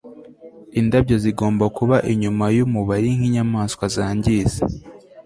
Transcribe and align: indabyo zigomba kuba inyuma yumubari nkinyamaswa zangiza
indabyo 0.79 1.15
zigomba 1.23 1.65
kuba 1.77 1.95
inyuma 2.13 2.45
yumubari 2.57 3.07
nkinyamaswa 3.17 3.83
zangiza 3.95 4.61